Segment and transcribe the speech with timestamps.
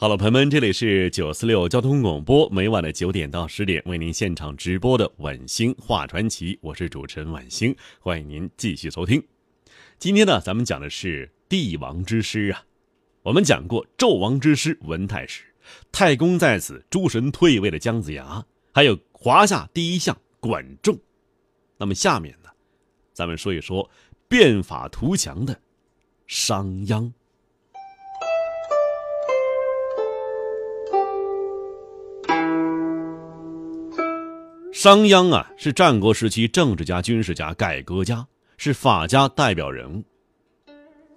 [0.00, 9.22] 好了，朋友们，这里是九四六交通广播，每晚的九点到十点为您现场直播的《晚星话传奇》，我是主持人晚星，欢迎您继续收听。
[9.98, 12.64] 今天呢，咱们讲的是帝王之师啊。
[13.20, 15.42] 我们讲过纣王之师文太师，
[15.92, 20.98] 太公在此，诸神退位的姜子牙，还有华夏第一相管仲。
[21.76, 22.48] 那么下面呢，
[23.12, 23.90] 咱们说一说
[24.28, 25.60] 变法图强的
[26.26, 27.12] 商鞅。
[34.82, 40.02] 商鞅啊，是战国时期政治家、军事家、改革家，是法家代表人物。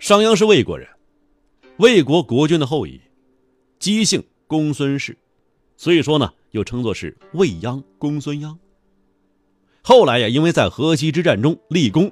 [0.00, 0.88] 商鞅是魏国人，
[1.76, 3.00] 魏国国君的后裔，
[3.78, 5.16] 姬姓公孙氏，
[5.76, 8.58] 所以说呢，又称作是魏鞅、公孙鞅。
[9.80, 12.10] 后来呀，因为在河西之战中立功，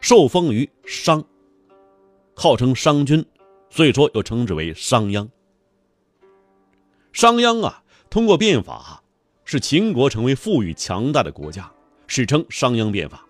[0.00, 1.24] 受封于商，
[2.34, 3.24] 号称商君，
[3.70, 5.28] 所以说又称之为商鞅。
[7.12, 9.01] 商鞅啊，通过变法。
[9.44, 11.70] 使秦国成为富裕强大的国家，
[12.06, 13.26] 史称商鞅变法。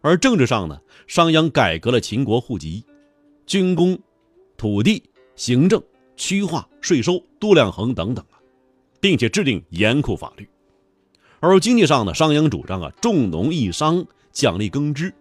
[0.00, 2.84] 而政治上呢，商鞅改革了秦国户籍、
[3.44, 3.98] 军功、
[4.56, 5.02] 土地、
[5.34, 5.82] 行政、
[6.16, 8.38] 区划、税收、度量衡等等啊，
[9.00, 10.48] 并且制定严酷法律。
[11.40, 15.12] 而经济上呢，商鞅主张啊重农抑商，奖励耕织。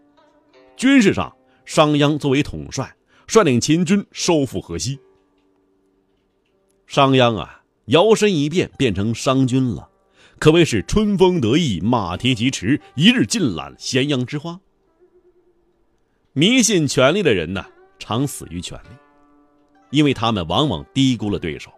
[0.78, 2.96] 军事上，商鞅作为统帅，
[3.28, 5.00] 率领秦军收复河西。
[6.86, 9.90] 商鞅啊，摇身一变变成商君了。
[10.38, 14.60] 可谓是春风得意马蹄疾驰，一日尽览咸阳之花。
[16.34, 17.66] 迷信权力的人呢，
[17.98, 18.90] 常死于权力，
[19.90, 21.72] 因为他们往往低估了对手。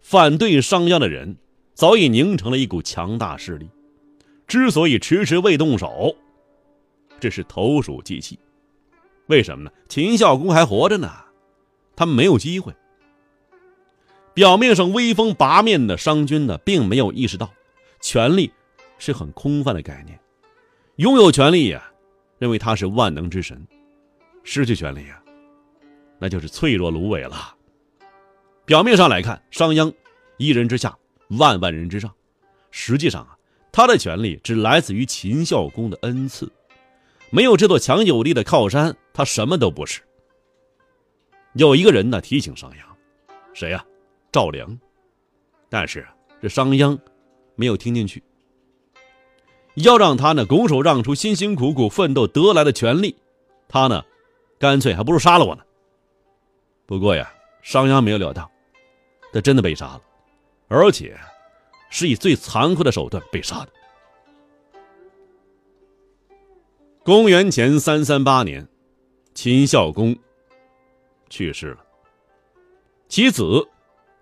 [0.00, 1.36] 反对商鞅的人
[1.74, 3.68] 早已凝成了一股强大势力，
[4.46, 6.16] 之所以迟迟未动手，
[7.20, 8.38] 这是投鼠忌器。
[9.26, 9.70] 为什么呢？
[9.88, 11.12] 秦孝公还活着呢，
[11.94, 12.74] 他们没有机会。
[14.38, 17.52] 表面上威风八面的商君呢，并没有意识到，
[18.00, 18.52] 权力
[18.96, 20.16] 是很空泛的概念。
[20.94, 21.90] 拥有权力呀，
[22.38, 23.58] 认为他是万能之神；
[24.44, 25.20] 失去权力呀，
[26.20, 27.52] 那就是脆弱芦苇了。
[28.64, 29.92] 表面上来看，商鞅
[30.36, 30.96] 一人之下，
[31.30, 32.14] 万万人之上，
[32.70, 33.36] 实际上啊，
[33.72, 36.48] 他的权力只来自于秦孝公的恩赐，
[37.30, 40.00] 没有这座强有力的靠山，他什么都不是。
[41.54, 42.76] 有一个人呢，提醒商鞅，
[43.52, 43.84] 谁呀？
[44.30, 44.78] 赵良，
[45.68, 46.06] 但是
[46.40, 46.98] 这商鞅
[47.54, 48.22] 没有听进去，
[49.74, 53.16] 要让他呢拱手让出辛辛苦苦奋斗得来的权利，
[53.68, 54.04] 他呢
[54.58, 55.62] 干脆还不如杀了我呢。
[56.86, 58.50] 不过呀，商鞅没有料到，
[59.32, 60.02] 他真的被杀了，
[60.68, 61.18] 而且
[61.90, 63.68] 是以最残酷的手段被杀的。
[67.02, 68.68] 公元前三三八年，
[69.32, 70.14] 秦孝公
[71.30, 71.84] 去世了，
[73.08, 73.66] 其子。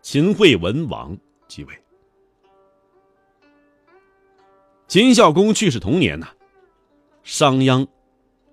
[0.09, 1.19] 秦惠文王
[1.49, 1.75] 继位。
[4.87, 6.29] 秦孝公去世同年呢，
[7.25, 7.85] 商鞅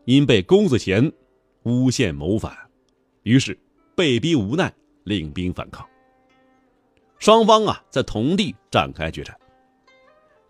[0.06, 1.14] 因被公子虔
[1.62, 2.58] 诬陷谋反，
[3.22, 3.56] 于是
[3.96, 5.88] 被逼无奈领兵反抗。
[7.20, 9.38] 双方啊在同地展开决战，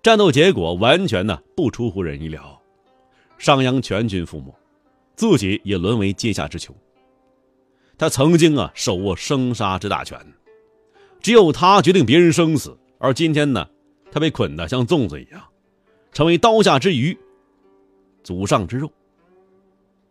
[0.01, 2.61] 战斗结果完全呢不出乎人意料，
[3.37, 4.55] 商鞅全军覆没，
[5.17, 6.73] 自己也沦为阶下之囚。
[7.97, 10.17] 他曾经啊手握生杀之大权。
[11.23, 13.65] 只有他决定别人生死，而今天呢，
[14.11, 15.41] 他被捆得像粽子一样，
[16.11, 17.17] 成为刀下之鱼，
[18.23, 18.91] 祖上之肉，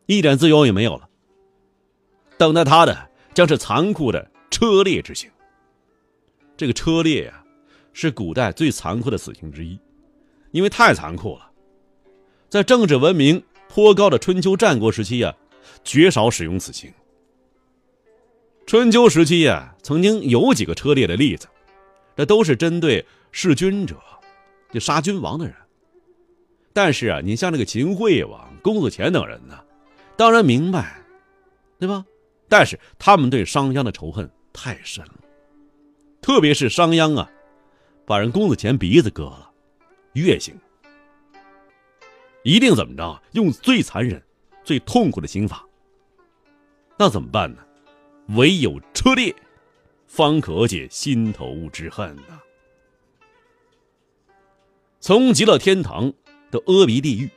[0.07, 1.07] 一点自由也没有了。
[2.39, 5.31] 等待他的将是残酷的车裂之刑。
[6.57, 7.45] 这个车裂呀，
[7.93, 9.79] 是古代最残酷的死刑之一，
[10.51, 11.51] 因为太残酷了。
[12.49, 15.35] 在政治文明颇高的春秋战国时期呀，
[15.85, 16.91] 绝少使用此刑。
[18.73, 21.47] 春秋时期呀，曾经有几个车裂的例子，
[22.17, 24.01] 这都是针对弑君者，
[24.73, 25.55] 就杀君王的人。
[26.73, 29.63] 但是啊，你像那个秦惠王、公子虔等人呢，
[30.17, 31.03] 当然明白，
[31.79, 32.03] 对吧？
[32.49, 35.21] 但是他们对商鞅的仇恨太深了，
[36.23, 37.31] 特别是商鞅啊，
[38.07, 39.51] 把人公子虔鼻子割了，
[40.15, 40.59] 月刑，
[42.43, 43.23] 一定怎么着？
[43.33, 44.23] 用最残忍、
[44.65, 45.63] 最痛苦的刑罚。
[46.99, 47.63] 那怎么办呢？
[48.35, 49.35] 唯有车裂，
[50.07, 52.41] 方可解心头之恨呐。
[55.01, 56.13] 从极乐天堂
[56.51, 57.29] 到阿鼻地狱，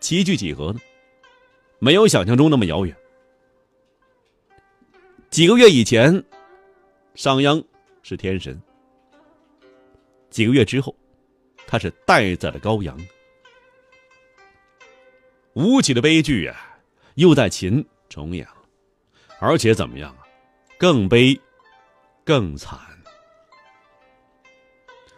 [0.00, 0.80] 齐聚几何呢？
[1.78, 2.96] 没有想象中那么遥远。
[5.30, 6.22] 几个月以前，
[7.14, 7.64] 商鞅
[8.02, 8.54] 是天神；
[10.30, 10.94] 几个月之后，
[11.66, 12.98] 他是待宰的羔羊。
[15.54, 16.78] 吴起的悲剧啊，
[17.14, 18.56] 又在秦重演了，
[19.38, 20.21] 而且怎么样啊？
[20.82, 21.40] 更悲，
[22.24, 22.76] 更惨。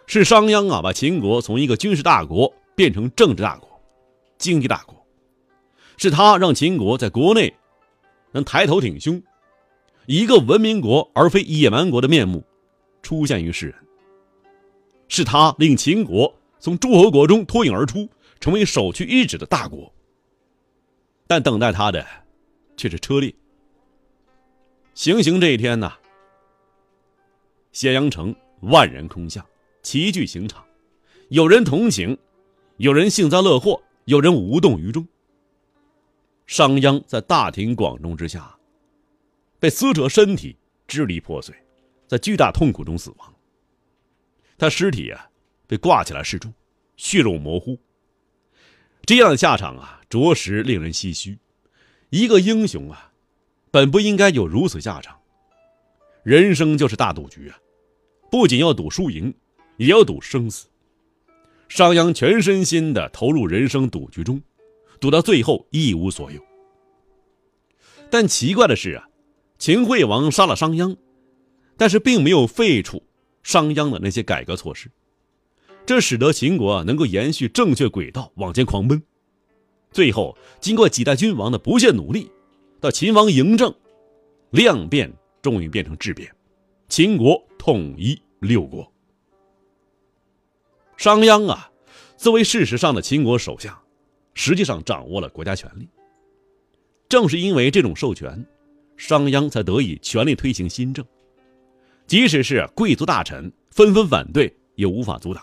[0.07, 3.81] 是商鞅啊，把秦国从一个军事大国变成政治大国、
[4.37, 4.95] 经济大国，
[5.97, 7.51] 是他让秦国在国内
[8.33, 9.23] 能抬头挺胸。
[10.05, 12.45] 一个文明国而非野蛮国的面目
[13.01, 13.75] 出现于世人，
[15.09, 16.31] 是他令秦国
[16.61, 18.07] 从诸侯国中脱颖而出，
[18.39, 19.91] 成为首屈一指的大国。
[21.27, 22.07] 但等待他的
[22.77, 23.35] 却是车裂。
[24.95, 25.93] 行刑这一天呢，
[27.73, 29.45] 咸阳城万人空巷，
[29.83, 30.65] 齐聚刑场，
[31.31, 32.17] 有人同情，
[32.77, 35.05] 有人幸灾乐祸，有人无动于衷。
[36.47, 38.57] 商鞅在大庭广众之下。
[39.59, 40.57] 被撕扯身体，
[40.87, 41.55] 支离破碎，
[42.07, 43.35] 在巨大痛苦中死亡。
[44.57, 45.29] 他尸体啊，
[45.67, 46.53] 被挂起来示众，
[46.97, 47.77] 血肉模糊。
[49.03, 51.39] 这样的下场啊，着实令人唏嘘。
[52.11, 53.11] 一个英雄啊，
[53.75, 55.19] 本不应该有如此下场。
[56.23, 57.59] 人生就是大赌局啊，
[58.31, 59.35] 不仅要赌输赢，
[59.79, 60.69] 也要赌生死。
[61.69, 64.41] 商鞅全身心的投入人生赌局中，
[65.01, 66.41] 赌到最后一无所有。
[68.09, 69.09] 但奇怪的是啊。
[69.59, 70.97] 秦惠王杀了商鞅，
[71.77, 73.03] 但是并没有废除
[73.43, 74.89] 商鞅的那些改革措施，
[75.85, 79.03] 这使得秦国能够延续正确轨道往前狂奔。
[79.91, 82.31] 最后，经过几代君王的不懈努力，
[82.85, 83.75] 到秦王嬴政，
[84.51, 85.11] 量变
[85.41, 86.31] 终于变成质变，
[86.87, 88.87] 秦国统一六国。
[90.99, 91.73] 商鞅啊，
[92.19, 93.75] 作为事实上的秦国首相，
[94.35, 95.89] 实际上掌握了国家权力。
[97.09, 98.47] 正是因为这种授权。
[98.99, 101.03] 商鞅才得以全力推行新政，
[102.07, 105.43] 即使是贵族大臣纷纷反对，也无法阻挡。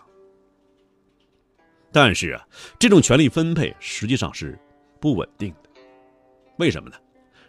[1.92, 2.48] 但是啊，
[2.78, 4.56] 这种权力分配实际上是
[5.00, 5.70] 不稳定的。
[6.60, 6.96] 为什么呢？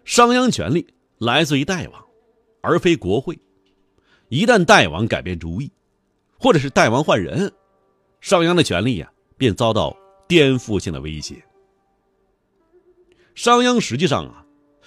[0.05, 0.87] 商鞅权力
[1.19, 2.05] 来自于代王，
[2.61, 3.39] 而非国会。
[4.29, 5.71] 一旦代王改变主意，
[6.39, 7.53] 或者是代王换人，
[8.21, 9.97] 商鞅的权力呀便遭到
[10.27, 11.43] 颠覆性的威胁。
[13.35, 14.39] 商鞅实际上啊。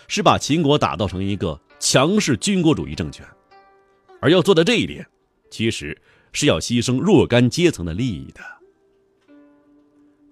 [0.08, 3.26] 是把秦国打造成一个强势军国主义政权，
[4.22, 5.04] 而要做到这一点，
[5.50, 6.00] 其实
[6.32, 8.42] 是要牺牲若干阶层的利益的。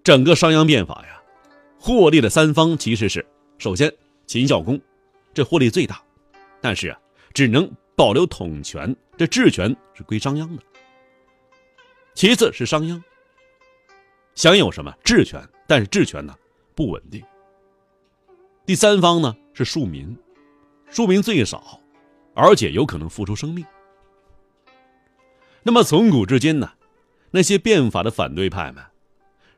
[0.04, 1.20] 整个商鞅变法呀，
[1.80, 3.26] 获利的三方其实是：
[3.58, 3.92] 首先
[4.26, 4.80] 秦孝公，
[5.34, 6.02] 这获利最大，
[6.62, 7.00] 但是啊，
[7.34, 10.62] 只能保留统权，这治权是归商鞅的；
[12.14, 13.02] 其次是商鞅，
[14.36, 16.36] 享有什么治权，但是治权呢
[16.76, 17.22] 不稳定；
[18.66, 19.36] 第三方呢？
[19.56, 20.18] 是庶民，
[20.90, 21.80] 庶民最少，
[22.34, 23.64] 而且有可能付出生命。
[25.62, 26.72] 那么从古至今呢，
[27.30, 28.84] 那些变法的反对派们，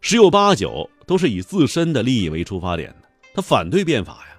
[0.02, 3.10] 十有八九都是以自身的利益为出发点的。
[3.34, 4.35] 他反对变法呀，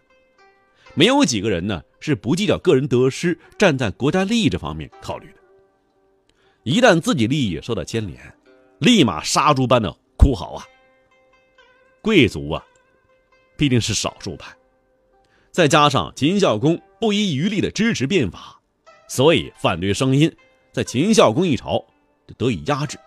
[0.97, 5.39] 没有几个人呢是不计较个人得失，站在国家利益这方面考虑的。
[6.63, 8.19] 一旦自己利益受到牵连，
[8.79, 10.65] 立马杀猪般的哭嚎啊！
[12.01, 12.65] 贵族啊，
[13.59, 14.57] 必定是少数派。
[15.53, 18.59] 再加上秦孝公不遗余力的支持变法，
[19.07, 20.35] 所以反对声音
[20.73, 21.79] 在秦孝公一朝
[22.27, 22.99] 就得以压制。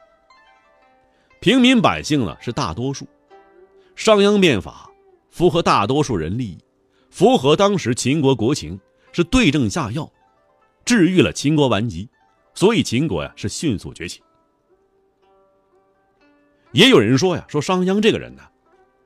[1.39, 3.07] 平民百姓呢是大多数，
[3.95, 4.89] 商鞅变法
[5.31, 6.57] 符合大多数人利益，
[7.09, 8.79] 符合当时秦国国情，
[9.11, 10.11] 是对症下药，
[10.85, 12.07] 治愈了秦国顽疾，
[12.53, 14.21] 所以秦国呀是迅速崛起。
[16.71, 18.43] 也有人说呀，说商鞅这个人呢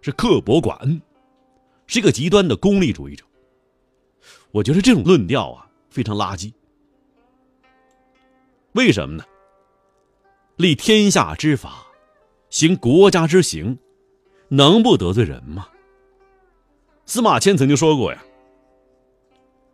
[0.02, 1.02] 是刻薄寡恩，
[1.88, 3.24] 是一个极端的功利主义者。
[4.52, 6.54] 我觉得这种论调啊非常垃圾。
[8.74, 9.24] 为什么呢？
[10.58, 11.86] 立天下之法，
[12.50, 13.80] 行国家之行，
[14.50, 15.68] 能不得罪人吗？
[17.06, 18.24] 司马迁曾经说过呀：“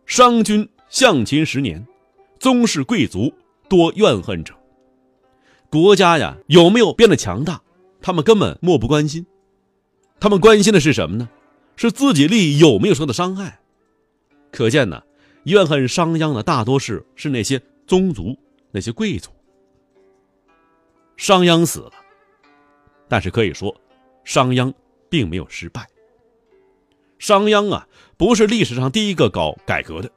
[0.04, 1.86] 商君相秦十年，
[2.38, 3.32] 宗室贵族
[3.68, 4.54] 多怨恨者。”
[5.70, 7.62] 国家呀有没有变得强大，
[8.00, 9.24] 他们根本漠不关心。
[10.18, 11.28] 他们关心的是什么呢？
[11.76, 13.60] 是自己利益有没有受到伤害。
[14.50, 15.02] 可见呢，
[15.44, 18.36] 怨恨商鞅的大多是是那些宗族、
[18.72, 19.30] 那些贵族。
[21.16, 21.92] 商鞅死了，
[23.08, 23.74] 但是可以说，
[24.24, 24.74] 商鞅
[25.08, 25.86] 并没有失败。
[27.20, 27.86] 商鞅啊，
[28.16, 30.10] 不是历史上第一个搞改革的，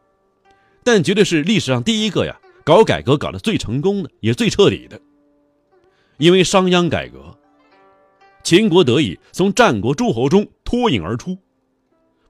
[0.86, 5.00] 但绝对是历史上第一个呀搞改革搞得最成功的，也最彻底的。
[6.18, 7.38] 因为商鞅改革，
[8.42, 11.38] 秦国得以从战国诸侯中脱颖而出，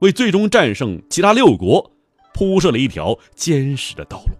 [0.00, 1.92] 为最终战胜其他六国
[2.34, 4.32] 铺设了一条坚实的道路。